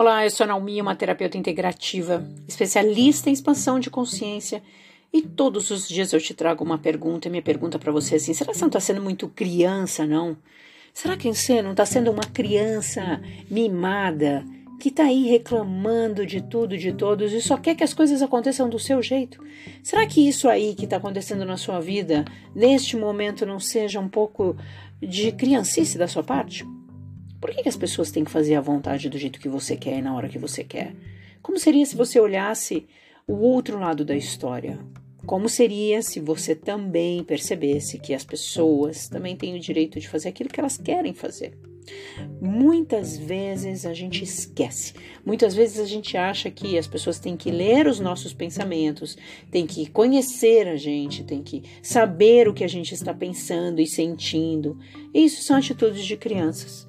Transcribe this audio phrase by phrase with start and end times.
[0.00, 4.62] Olá, eu sou a Naomi, uma terapeuta integrativa, especialista em expansão de consciência.
[5.12, 8.16] E todos os dias eu te trago uma pergunta, e minha pergunta para você é
[8.16, 10.38] assim: será que você não está sendo muito criança, não?
[10.94, 13.20] Será que você não está sendo uma criança
[13.50, 14.42] mimada,
[14.80, 18.70] que está aí reclamando de tudo, de todos e só quer que as coisas aconteçam
[18.70, 19.44] do seu jeito?
[19.82, 22.24] Será que isso aí que está acontecendo na sua vida,
[22.54, 24.56] neste momento, não seja um pouco
[24.98, 26.64] de criancice da sua parte?
[27.40, 29.98] Por que, que as pessoas têm que fazer a vontade do jeito que você quer
[29.98, 30.94] e na hora que você quer?
[31.40, 32.86] Como seria se você olhasse
[33.26, 34.78] o outro lado da história?
[35.24, 40.28] Como seria se você também percebesse que as pessoas também têm o direito de fazer
[40.28, 41.56] aquilo que elas querem fazer?
[42.40, 47.50] Muitas vezes a gente esquece, muitas vezes a gente acha que as pessoas têm que
[47.50, 49.16] ler os nossos pensamentos,
[49.50, 53.86] têm que conhecer a gente, têm que saber o que a gente está pensando e
[53.86, 54.78] sentindo.
[55.12, 56.86] Isso são atitudes de crianças.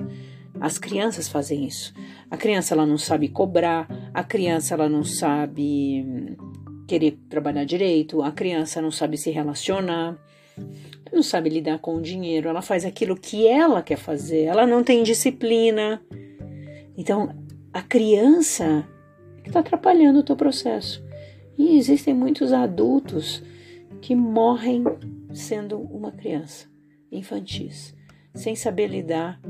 [0.61, 1.91] As crianças fazem isso.
[2.29, 8.21] A criança ela não sabe cobrar, a criança ela não sabe hum, querer trabalhar direito,
[8.21, 10.15] a criança não sabe se relacionar,
[11.11, 14.83] não sabe lidar com o dinheiro, ela faz aquilo que ela quer fazer, ela não
[14.83, 15.99] tem disciplina.
[16.95, 17.35] Então,
[17.73, 18.87] a criança
[19.43, 21.03] está atrapalhando o teu processo.
[21.57, 23.41] E existem muitos adultos
[23.99, 24.83] que morrem
[25.33, 26.67] sendo uma criança,
[27.11, 27.95] infantis,
[28.35, 29.41] sem saber lidar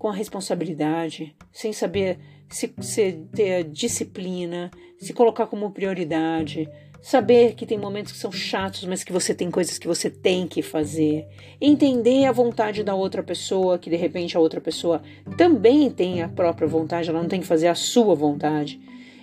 [0.00, 6.66] com a responsabilidade, sem saber se, se ter disciplina, se colocar como prioridade,
[7.02, 10.46] saber que tem momentos que são chatos, mas que você tem coisas que você tem
[10.48, 11.28] que fazer,
[11.60, 15.02] entender a vontade da outra pessoa, que de repente a outra pessoa
[15.36, 18.80] também tem a própria vontade, ela não tem que fazer a sua vontade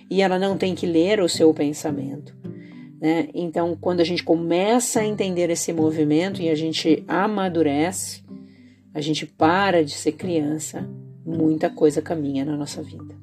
[0.08, 2.36] e ela não tem que ler o seu pensamento.
[3.00, 3.28] Né?
[3.34, 8.22] Então, quando a gente começa a entender esse movimento e a gente amadurece,
[8.98, 10.84] a gente para de ser criança,
[11.24, 13.14] muita coisa caminha na nossa vida.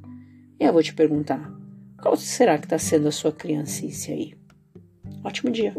[0.57, 1.53] E eu vou te perguntar:
[2.01, 4.33] qual será que está sendo a sua criancice aí?
[5.21, 5.75] Ótimo dia!